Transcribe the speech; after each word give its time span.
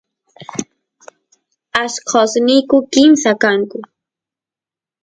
allqosniyku 1.81 2.77
kimsa 2.91 3.31
kanku 3.41 3.77